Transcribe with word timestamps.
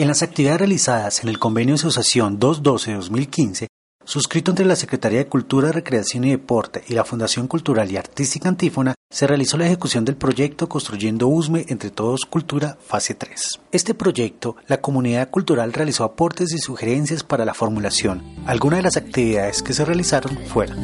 En 0.00 0.08
las 0.08 0.22
actividades 0.22 0.60
realizadas 0.60 1.22
en 1.22 1.28
el 1.28 1.38
convenio 1.38 1.74
de 1.74 1.80
asociación 1.80 2.40
212-2015, 2.40 3.66
suscrito 4.02 4.50
entre 4.50 4.64
la 4.64 4.74
Secretaría 4.74 5.18
de 5.18 5.26
Cultura, 5.26 5.72
Recreación 5.72 6.24
y 6.24 6.30
Deporte 6.30 6.82
y 6.88 6.94
la 6.94 7.04
Fundación 7.04 7.46
Cultural 7.46 7.90
y 7.90 7.98
Artística 7.98 8.48
Antífona, 8.48 8.94
se 9.10 9.26
realizó 9.26 9.58
la 9.58 9.66
ejecución 9.66 10.06
del 10.06 10.16
proyecto 10.16 10.70
Construyendo 10.70 11.28
USME 11.28 11.66
entre 11.68 11.90
Todos 11.90 12.24
Cultura, 12.24 12.78
fase 12.80 13.12
3. 13.12 13.60
Este 13.72 13.92
proyecto, 13.92 14.56
la 14.68 14.80
comunidad 14.80 15.28
cultural 15.28 15.74
realizó 15.74 16.04
aportes 16.04 16.50
y 16.54 16.58
sugerencias 16.60 17.22
para 17.22 17.44
la 17.44 17.52
formulación. 17.52 18.24
Algunas 18.46 18.78
de 18.78 18.84
las 18.84 18.96
actividades 18.96 19.62
que 19.62 19.74
se 19.74 19.84
realizaron 19.84 20.38
fueron 20.46 20.78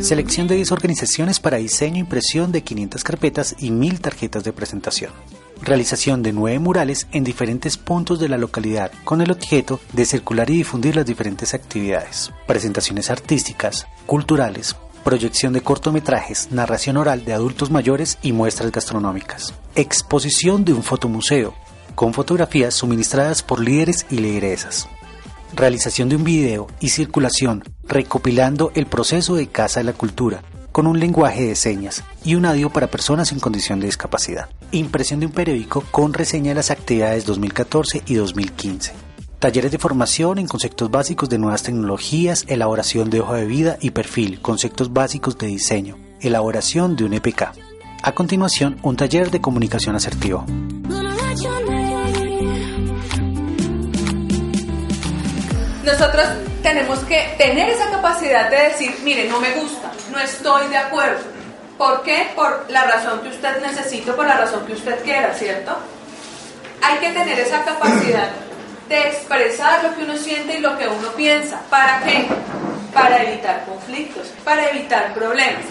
Selección 0.00 0.46
de 0.48 0.56
10 0.56 0.72
organizaciones 0.72 1.40
para 1.40 1.58
diseño 1.58 1.96
e 1.96 2.00
impresión 2.00 2.52
de 2.52 2.62
500 2.62 3.04
carpetas 3.04 3.54
y 3.58 3.70
1000 3.70 4.00
tarjetas 4.00 4.44
de 4.44 4.52
presentación. 4.52 5.12
Realización 5.60 6.22
de 6.22 6.32
9 6.32 6.58
murales 6.58 7.06
en 7.12 7.22
diferentes 7.22 7.76
puntos 7.76 8.18
de 8.18 8.30
la 8.30 8.38
localidad 8.38 8.90
con 9.04 9.20
el 9.20 9.30
objeto 9.30 9.78
de 9.92 10.06
circular 10.06 10.48
y 10.48 10.56
difundir 10.56 10.96
las 10.96 11.04
diferentes 11.04 11.52
actividades. 11.52 12.32
Presentaciones 12.46 13.10
artísticas, 13.10 13.86
culturales, 14.06 14.74
proyección 15.04 15.52
de 15.52 15.60
cortometrajes, 15.60 16.50
narración 16.50 16.96
oral 16.96 17.26
de 17.26 17.34
adultos 17.34 17.70
mayores 17.70 18.16
y 18.22 18.32
muestras 18.32 18.72
gastronómicas. 18.72 19.52
Exposición 19.74 20.64
de 20.64 20.72
un 20.72 20.82
fotomuseo, 20.82 21.54
con 21.94 22.14
fotografías 22.14 22.72
suministradas 22.72 23.42
por 23.42 23.60
líderes 23.60 24.06
y 24.08 24.16
lideresas 24.16 24.88
realización 25.54 26.08
de 26.08 26.16
un 26.16 26.24
video 26.24 26.66
y 26.80 26.90
circulación 26.90 27.64
recopilando 27.84 28.72
el 28.74 28.86
proceso 28.86 29.34
de 29.34 29.48
Casa 29.48 29.80
de 29.80 29.84
la 29.84 29.92
Cultura 29.92 30.42
con 30.72 30.86
un 30.86 31.00
lenguaje 31.00 31.44
de 31.46 31.56
señas 31.56 32.04
y 32.24 32.36
un 32.36 32.46
audio 32.46 32.70
para 32.70 32.86
personas 32.86 33.32
en 33.32 33.40
condición 33.40 33.80
de 33.80 33.86
discapacidad. 33.86 34.48
Impresión 34.72 35.20
de 35.20 35.26
un 35.26 35.32
periódico 35.32 35.82
con 35.90 36.14
reseña 36.14 36.50
de 36.50 36.56
las 36.56 36.70
actividades 36.70 37.26
2014 37.26 38.02
y 38.06 38.14
2015. 38.14 38.92
Talleres 39.38 39.72
de 39.72 39.78
formación 39.78 40.38
en 40.38 40.46
conceptos 40.46 40.90
básicos 40.90 41.28
de 41.28 41.38
nuevas 41.38 41.62
tecnologías, 41.62 42.44
elaboración 42.46 43.10
de 43.10 43.20
hoja 43.20 43.36
de 43.36 43.46
vida 43.46 43.78
y 43.80 43.90
perfil, 43.90 44.40
conceptos 44.40 44.92
básicos 44.92 45.38
de 45.38 45.46
diseño, 45.46 45.96
elaboración 46.20 46.94
de 46.94 47.04
un 47.04 47.14
EPK. 47.14 47.52
A 48.02 48.12
continuación, 48.12 48.78
un 48.82 48.96
taller 48.96 49.30
de 49.30 49.40
comunicación 49.40 49.96
asertiva. 49.96 50.44
Nosotros 55.84 56.26
tenemos 56.62 56.98
que 57.00 57.34
tener 57.38 57.70
esa 57.70 57.90
capacidad 57.90 58.50
de 58.50 58.64
decir, 58.68 58.94
mire, 59.02 59.28
no 59.28 59.40
me 59.40 59.52
gusta, 59.52 59.90
no 60.10 60.18
estoy 60.18 60.68
de 60.68 60.76
acuerdo. 60.76 61.20
¿Por 61.78 62.02
qué? 62.02 62.28
Por 62.34 62.66
la 62.68 62.84
razón 62.84 63.20
que 63.20 63.28
usted 63.28 63.62
necesita, 63.62 64.14
por 64.14 64.26
la 64.26 64.36
razón 64.36 64.66
que 64.66 64.74
usted 64.74 65.02
quiera, 65.02 65.32
¿cierto? 65.34 65.76
Hay 66.82 66.98
que 66.98 67.10
tener 67.10 67.38
esa 67.38 67.64
capacidad 67.64 68.28
de 68.88 69.08
expresar 69.08 69.82
lo 69.84 69.94
que 69.94 70.02
uno 70.02 70.16
siente 70.16 70.58
y 70.58 70.60
lo 70.60 70.76
que 70.76 70.88
uno 70.88 71.08
piensa. 71.12 71.60
¿Para 71.70 72.00
qué? 72.00 72.26
Para 72.92 73.22
evitar 73.22 73.64
conflictos, 73.64 74.28
para 74.44 74.68
evitar 74.68 75.14
problemas. 75.14 75.64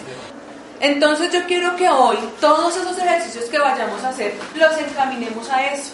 Entonces 0.79 1.31
yo 1.31 1.44
quiero 1.45 1.75
que 1.75 1.89
hoy 1.89 2.17
todos 2.39 2.75
esos 2.77 2.97
ejercicios 2.97 3.45
que 3.45 3.59
vayamos 3.59 4.03
a 4.03 4.09
hacer 4.09 4.33
los 4.55 4.77
encaminemos 4.77 5.49
a 5.49 5.66
eso. 5.67 5.91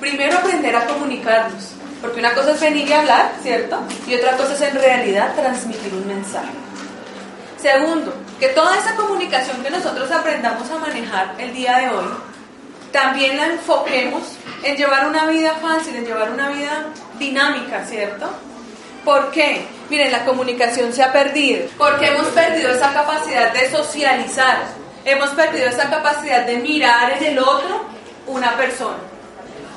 Primero 0.00 0.36
aprender 0.36 0.74
a 0.74 0.86
comunicarnos, 0.86 1.70
porque 2.04 2.20
una 2.20 2.34
cosa 2.34 2.50
es 2.50 2.60
venir 2.60 2.86
y 2.86 2.92
hablar, 2.92 3.32
¿cierto? 3.42 3.80
Y 4.06 4.14
otra 4.14 4.36
cosa 4.36 4.52
es 4.52 4.60
en 4.60 4.74
realidad 4.74 5.34
transmitir 5.34 5.94
un 5.94 6.06
mensaje. 6.06 6.52
Segundo, 7.56 8.14
que 8.38 8.48
toda 8.48 8.76
esa 8.76 8.94
comunicación 8.94 9.62
que 9.62 9.70
nosotros 9.70 10.10
aprendamos 10.10 10.70
a 10.70 10.76
manejar 10.76 11.34
el 11.38 11.54
día 11.54 11.78
de 11.78 11.88
hoy, 11.88 12.08
también 12.92 13.38
la 13.38 13.46
enfoquemos 13.46 14.22
en 14.62 14.76
llevar 14.76 15.08
una 15.08 15.24
vida 15.24 15.54
fácil, 15.62 15.96
en 15.96 16.04
llevar 16.04 16.30
una 16.30 16.50
vida 16.50 16.88
dinámica, 17.18 17.86
¿cierto? 17.86 18.28
¿Por 19.02 19.30
qué? 19.30 19.66
Miren, 19.88 20.12
la 20.12 20.26
comunicación 20.26 20.92
se 20.92 21.02
ha 21.02 21.10
perdido, 21.10 21.68
porque 21.78 22.08
hemos 22.08 22.26
perdido 22.26 22.70
esa 22.70 22.92
capacidad 22.92 23.50
de 23.50 23.70
socializar, 23.70 24.58
hemos 25.06 25.30
perdido 25.30 25.68
esa 25.68 25.88
capacidad 25.88 26.44
de 26.44 26.58
mirar 26.58 27.14
en 27.16 27.24
el 27.24 27.38
otro 27.38 27.86
una 28.26 28.54
persona. 28.58 29.13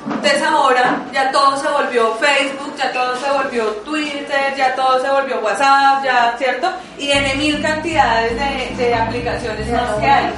Entonces 0.08 0.42
ahora 0.42 1.04
ya 1.12 1.30
todo 1.30 1.56
se 1.56 1.68
volvió 1.68 2.14
Facebook, 2.14 2.74
ya 2.76 2.92
todo 2.92 3.16
se 3.16 3.30
volvió 3.30 3.64
Twitter, 3.84 4.54
ya 4.56 4.74
todo 4.74 5.00
se 5.00 5.10
volvió 5.10 5.40
WhatsApp, 5.40 6.04
ya, 6.04 6.34
¿cierto? 6.38 6.68
Y 6.98 7.10
en 7.10 7.38
mil 7.38 7.60
cantidades 7.60 8.32
de, 8.32 8.84
de 8.84 8.94
aplicaciones 8.94 9.70
más 9.70 9.94
que 10.00 10.06
hay. 10.06 10.32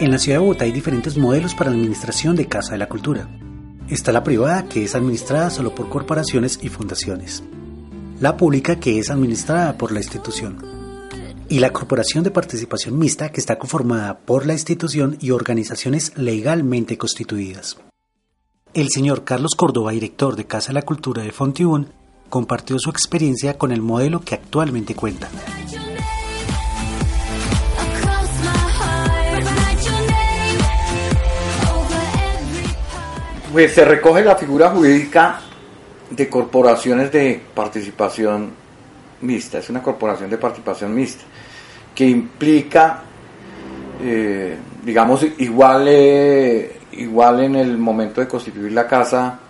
En 0.00 0.12
la 0.12 0.18
ciudad 0.18 0.38
de 0.38 0.42
Bogotá 0.44 0.64
hay 0.64 0.72
diferentes 0.72 1.16
modelos 1.16 1.54
para 1.54 1.70
la 1.70 1.76
administración 1.76 2.36
de 2.36 2.46
Casa 2.46 2.72
de 2.72 2.78
la 2.78 2.86
Cultura. 2.86 3.28
Está 3.88 4.12
la 4.12 4.22
privada, 4.22 4.64
que 4.64 4.84
es 4.84 4.94
administrada 4.94 5.50
solo 5.50 5.74
por 5.74 5.88
corporaciones 5.88 6.60
y 6.62 6.68
fundaciones 6.68 7.42
la 8.20 8.36
pública 8.36 8.80
que 8.80 8.98
es 8.98 9.10
administrada 9.10 9.78
por 9.78 9.92
la 9.92 10.00
institución 10.00 10.58
y 11.48 11.60
la 11.60 11.72
Corporación 11.72 12.24
de 12.24 12.30
Participación 12.30 12.98
Mixta 12.98 13.30
que 13.30 13.40
está 13.40 13.58
conformada 13.58 14.18
por 14.18 14.44
la 14.44 14.52
institución 14.54 15.16
y 15.20 15.30
organizaciones 15.30 16.12
legalmente 16.16 16.98
constituidas. 16.98 17.78
El 18.74 18.88
señor 18.90 19.24
Carlos 19.24 19.54
Córdoba, 19.56 19.92
director 19.92 20.36
de 20.36 20.46
Casa 20.46 20.68
de 20.68 20.74
la 20.74 20.82
Cultura 20.82 21.22
de 21.22 21.32
Fontibón, 21.32 21.92
compartió 22.28 22.78
su 22.78 22.90
experiencia 22.90 23.56
con 23.56 23.72
el 23.72 23.80
modelo 23.80 24.20
que 24.20 24.34
actualmente 24.34 24.94
cuenta. 24.94 25.28
Pues 33.52 33.74
se 33.74 33.84
recoge 33.84 34.22
la 34.22 34.36
figura 34.36 34.70
jurídica 34.70 35.40
de 36.10 36.28
corporaciones 36.28 37.12
de 37.12 37.40
participación 37.54 38.50
mixta, 39.20 39.58
es 39.58 39.68
una 39.70 39.82
corporación 39.82 40.30
de 40.30 40.38
participación 40.38 40.94
mixta, 40.94 41.24
que 41.94 42.06
implica, 42.06 43.02
eh, 44.02 44.56
digamos, 44.84 45.26
igual, 45.38 45.86
eh, 45.88 46.78
igual 46.92 47.42
en 47.42 47.56
el 47.56 47.76
momento 47.78 48.20
de 48.20 48.28
constituir 48.28 48.72
la 48.72 48.86
casa, 48.86 49.40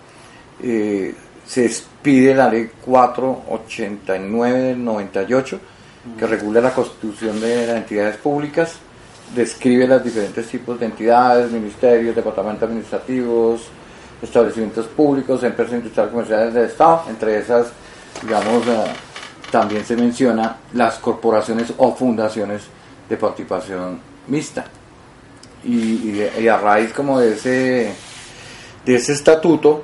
eh, 0.61 1.13
se 1.45 1.65
expide 1.65 2.35
la 2.35 2.49
ley 2.49 2.69
489 2.85 4.59
del 4.59 4.83
98, 4.83 5.59
que 6.17 6.27
regula 6.27 6.61
la 6.61 6.73
constitución 6.73 7.39
de 7.39 7.67
las 7.67 7.77
entidades 7.77 8.17
públicas, 8.17 8.77
describe 9.35 9.87
los 9.87 10.03
diferentes 10.03 10.47
tipos 10.47 10.79
de 10.79 10.87
entidades, 10.87 11.51
ministerios, 11.51 12.15
departamentos 12.15 12.63
administrativos, 12.63 13.69
establecimientos 14.21 14.87
públicos, 14.87 15.43
empresas 15.43 15.75
industriales 15.75 16.11
comerciales 16.11 16.53
del 16.53 16.65
Estado, 16.65 17.03
entre 17.09 17.39
esas, 17.39 17.67
digamos, 18.21 18.67
eh, 18.67 18.83
también 19.51 19.83
se 19.85 19.95
menciona 19.95 20.57
las 20.73 20.99
corporaciones 20.99 21.73
o 21.77 21.95
fundaciones 21.95 22.63
de 23.07 23.17
participación 23.17 23.99
mixta. 24.27 24.65
Y, 25.63 26.47
a 26.47 26.57
raíz 26.57 26.93
como 26.93 27.19
de 27.19 27.33
ese, 27.33 27.93
de 28.85 28.95
ese 28.95 29.13
estatuto, 29.13 29.83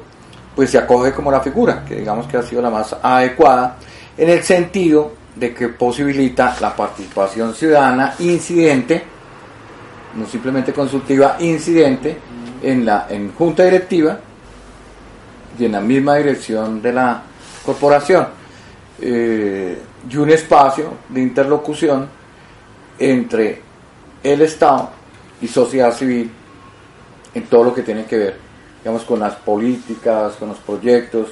pues 0.56 0.70
se 0.70 0.78
acoge 0.78 1.12
como 1.12 1.32
la 1.32 1.42
figura, 1.42 1.84
que 1.86 1.96
digamos 1.96 2.28
que 2.28 2.38
ha 2.38 2.44
sido 2.44 2.62
la 2.62 2.70
más 2.70 2.96
adecuada, 3.02 3.78
en 4.18 4.30
el 4.30 4.42
sentido 4.44 5.12
de 5.36 5.54
que 5.54 5.68
posibilita 5.70 6.56
la 6.62 6.74
participación 6.74 7.54
ciudadana 7.54 8.16
incidente, 8.20 9.04
no 10.16 10.26
simplemente 10.26 10.72
consultiva, 10.72 11.36
incidente, 11.40 12.18
en 12.62 12.86
la 12.86 13.08
en 13.10 13.34
junta 13.34 13.64
directiva 13.64 14.20
y 15.58 15.66
en 15.66 15.72
la 15.72 15.82
misma 15.82 16.16
dirección 16.16 16.82
de 16.82 16.94
la 16.94 17.24
corporación. 17.66 18.28
Eh, 19.02 19.78
y 20.10 20.18
un 20.18 20.30
espacio 20.30 20.94
de 21.10 21.22
interlocución 21.22 22.08
entre 22.98 23.62
el 24.24 24.42
Estado 24.42 24.90
y 25.42 25.48
sociedad 25.48 25.94
civil 25.94 26.32
en 27.34 27.44
todo 27.48 27.66
lo 27.66 27.74
que 27.74 27.82
tiene 27.82 28.06
que 28.06 28.18
ver 28.18 28.46
digamos 28.86 29.04
con 29.04 29.20
las 29.20 29.36
políticas 29.36 30.36
con 30.36 30.50
los 30.50 30.60
proyectos 30.60 31.30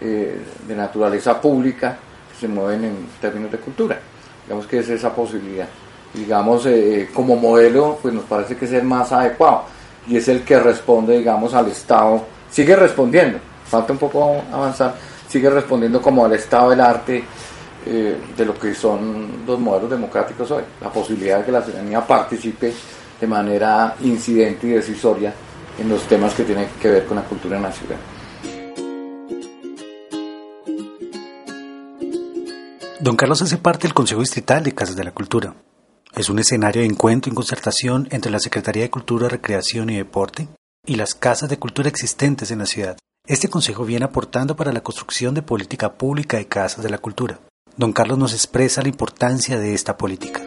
eh, 0.00 0.40
de 0.66 0.76
naturaleza 0.76 1.40
pública 1.40 1.98
que 2.30 2.38
se 2.38 2.46
mueven 2.46 2.84
en 2.84 3.08
términos 3.20 3.50
de 3.50 3.58
cultura. 3.58 3.98
Digamos 4.46 4.68
que 4.68 4.78
es 4.78 4.88
esa 4.88 5.12
posibilidad. 5.12 5.68
Digamos 6.14 6.64
eh, 6.66 7.10
como 7.12 7.34
modelo 7.34 7.98
pues 8.00 8.14
nos 8.14 8.24
parece 8.24 8.56
que 8.56 8.66
es 8.66 8.72
el 8.72 8.84
más 8.84 9.10
adecuado 9.10 9.64
y 10.06 10.16
es 10.16 10.28
el 10.28 10.42
que 10.42 10.58
responde, 10.58 11.18
digamos, 11.18 11.54
al 11.54 11.68
Estado, 11.68 12.24
sigue 12.50 12.76
respondiendo, 12.76 13.38
falta 13.64 13.92
un 13.92 13.98
poco 13.98 14.42
avanzar, 14.52 14.94
sigue 15.28 15.50
respondiendo 15.50 16.00
como 16.00 16.24
al 16.24 16.32
Estado 16.32 16.70
del 16.70 16.80
arte 16.80 17.24
eh, 17.86 18.16
de 18.36 18.44
lo 18.44 18.58
que 18.58 18.74
son 18.74 19.44
los 19.46 19.58
modelos 19.58 19.90
democráticos 19.90 20.50
hoy, 20.50 20.62
la 20.80 20.90
posibilidad 20.90 21.38
de 21.38 21.44
que 21.44 21.52
la 21.52 21.62
ciudadanía 21.62 22.06
participe 22.06 22.72
de 23.20 23.26
manera 23.26 23.94
incidente 24.00 24.66
y 24.66 24.70
decisoria 24.70 25.32
en 25.78 25.88
los 25.88 26.02
temas 26.02 26.34
que 26.34 26.44
tienen 26.44 26.68
que 26.80 26.88
ver 26.88 27.06
con 27.06 27.16
la 27.16 27.24
cultura 27.24 27.58
nacional. 27.58 27.98
Don 33.00 33.16
Carlos 33.16 33.40
hace 33.42 33.58
parte 33.58 33.86
del 33.86 33.94
Consejo 33.94 34.20
Distrital 34.20 34.64
de 34.64 34.72
Casas 34.72 34.96
de 34.96 35.04
la 35.04 35.12
Cultura. 35.12 35.54
Es 36.18 36.28
un 36.28 36.40
escenario 36.40 36.82
de 36.82 36.88
encuentro 36.88 37.30
y 37.30 37.34
concertación 37.36 38.08
entre 38.10 38.32
la 38.32 38.40
Secretaría 38.40 38.82
de 38.82 38.90
Cultura, 38.90 39.28
Recreación 39.28 39.88
y 39.88 39.98
Deporte 39.98 40.48
y 40.84 40.96
las 40.96 41.14
casas 41.14 41.48
de 41.48 41.60
cultura 41.60 41.88
existentes 41.88 42.50
en 42.50 42.58
la 42.58 42.66
ciudad. 42.66 42.98
Este 43.24 43.46
consejo 43.46 43.84
viene 43.84 44.04
aportando 44.04 44.56
para 44.56 44.72
la 44.72 44.80
construcción 44.80 45.32
de 45.36 45.42
política 45.42 45.94
pública 45.94 46.36
de 46.36 46.48
casas 46.48 46.82
de 46.82 46.90
la 46.90 46.98
cultura. 46.98 47.38
Don 47.76 47.92
Carlos 47.92 48.18
nos 48.18 48.32
expresa 48.32 48.82
la 48.82 48.88
importancia 48.88 49.60
de 49.60 49.74
esta 49.74 49.96
política. 49.96 50.42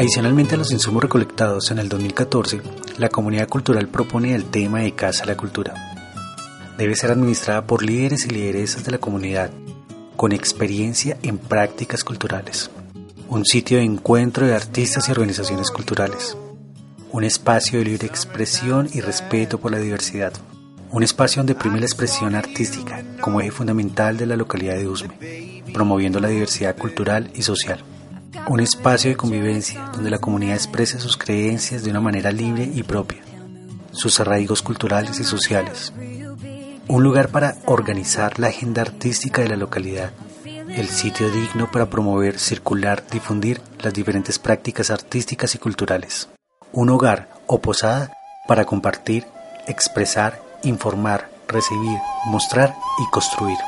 Adicionalmente 0.00 0.54
a 0.54 0.58
los 0.58 0.72
insumos 0.72 1.02
recolectados 1.02 1.70
en 1.72 1.78
el 1.78 1.90
2014, 1.90 2.62
la 2.96 3.10
comunidad 3.10 3.48
cultural 3.48 3.86
propone 3.86 4.34
el 4.34 4.46
tema 4.46 4.80
de 4.80 4.94
Casa 4.94 5.24
a 5.24 5.26
la 5.26 5.36
Cultura. 5.36 5.74
Debe 6.78 6.96
ser 6.96 7.10
administrada 7.10 7.66
por 7.66 7.82
líderes 7.82 8.24
y 8.24 8.30
lideresas 8.30 8.82
de 8.84 8.92
la 8.92 8.98
comunidad, 8.98 9.50
con 10.16 10.32
experiencia 10.32 11.18
en 11.22 11.36
prácticas 11.36 12.02
culturales. 12.02 12.70
Un 13.30 13.46
sitio 13.46 13.78
de 13.78 13.84
encuentro 13.84 14.46
de 14.46 14.54
artistas 14.54 15.08
y 15.08 15.12
organizaciones 15.12 15.70
culturales. 15.70 16.36
Un 17.12 17.24
espacio 17.24 17.78
de 17.78 17.86
libre 17.86 18.06
expresión 18.06 18.88
y 18.92 19.00
respeto 19.00 19.58
por 19.58 19.72
la 19.72 19.78
diversidad. 19.78 20.32
Un 20.90 21.02
espacio 21.02 21.40
donde 21.40 21.54
prime 21.54 21.80
la 21.80 21.86
expresión 21.86 22.34
artística 22.34 23.02
como 23.22 23.40
eje 23.40 23.50
fundamental 23.50 24.18
de 24.18 24.26
la 24.26 24.36
localidad 24.36 24.76
de 24.76 24.88
Usme, 24.88 25.62
promoviendo 25.72 26.20
la 26.20 26.28
diversidad 26.28 26.76
cultural 26.76 27.30
y 27.34 27.42
social 27.42 27.82
un 28.48 28.60
espacio 28.60 29.10
de 29.10 29.16
convivencia 29.16 29.90
donde 29.92 30.10
la 30.10 30.18
comunidad 30.18 30.54
exprese 30.54 31.00
sus 31.00 31.16
creencias 31.16 31.82
de 31.82 31.90
una 31.90 32.00
manera 32.00 32.32
libre 32.32 32.70
y 32.72 32.82
propia, 32.82 33.22
sus 33.92 34.20
arraigos 34.20 34.62
culturales 34.62 35.18
y 35.18 35.24
sociales, 35.24 35.92
un 36.88 37.02
lugar 37.02 37.28
para 37.28 37.56
organizar 37.66 38.38
la 38.38 38.48
agenda 38.48 38.82
artística 38.82 39.42
de 39.42 39.48
la 39.48 39.56
localidad, 39.56 40.12
el 40.76 40.88
sitio 40.88 41.30
digno 41.30 41.70
para 41.70 41.90
promover, 41.90 42.38
circular, 42.38 43.04
difundir 43.10 43.60
las 43.80 43.92
diferentes 43.92 44.38
prácticas 44.38 44.90
artísticas 44.90 45.54
y 45.54 45.58
culturales, 45.58 46.28
un 46.72 46.90
hogar 46.90 47.28
o 47.46 47.60
posada 47.60 48.12
para 48.46 48.64
compartir, 48.64 49.26
expresar, 49.66 50.42
informar, 50.62 51.30
recibir, 51.48 51.98
mostrar 52.26 52.74
y 52.98 53.10
construir. 53.10 53.58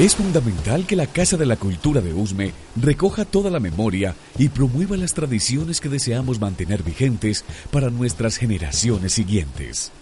Es 0.00 0.16
fundamental 0.16 0.86
que 0.86 0.96
la 0.96 1.06
Casa 1.06 1.36
de 1.36 1.44
la 1.44 1.56
Cultura 1.56 2.00
de 2.00 2.14
Usme 2.14 2.54
recoja 2.74 3.26
toda 3.26 3.50
la 3.50 3.60
memoria 3.60 4.14
y 4.38 4.48
promueva 4.48 4.96
las 4.96 5.12
tradiciones 5.12 5.78
que 5.78 5.90
deseamos 5.90 6.40
mantener 6.40 6.82
vigentes 6.82 7.44
para 7.70 7.90
nuestras 7.90 8.38
generaciones 8.38 9.12
siguientes. 9.12 9.92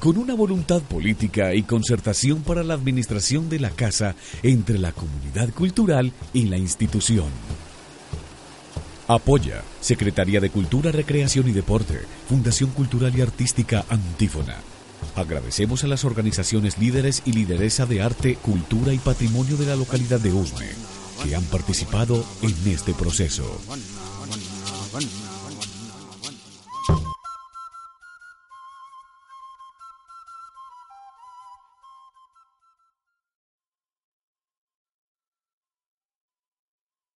Con 0.00 0.18
una 0.18 0.34
voluntad 0.34 0.82
política 0.82 1.54
y 1.54 1.62
concertación 1.62 2.42
para 2.42 2.64
la 2.64 2.74
administración 2.74 3.48
de 3.48 3.60
la 3.60 3.70
casa 3.70 4.16
entre 4.42 4.78
la 4.78 4.90
comunidad 4.90 5.50
cultural 5.50 6.10
y 6.32 6.46
la 6.46 6.58
institución. 6.58 7.28
Apoya 9.06 9.62
Secretaría 9.80 10.40
de 10.40 10.50
Cultura, 10.50 10.90
Recreación 10.90 11.48
y 11.48 11.52
Deporte, 11.52 12.00
Fundación 12.28 12.70
Cultural 12.70 13.16
y 13.16 13.20
Artística 13.20 13.84
Antífona. 13.88 14.73
Agradecemos 15.16 15.84
a 15.84 15.86
las 15.86 16.04
organizaciones 16.04 16.78
líderes 16.78 17.22
y 17.24 17.32
lideresa 17.32 17.86
de 17.86 18.02
arte, 18.02 18.36
cultura 18.36 18.92
y 18.92 18.98
patrimonio 18.98 19.56
de 19.56 19.66
la 19.66 19.76
localidad 19.76 20.20
de 20.20 20.32
Usme 20.32 20.66
que 21.22 21.34
han 21.34 21.44
participado 21.44 22.24
en 22.42 22.54
este 22.66 22.92
proceso. 22.92 23.60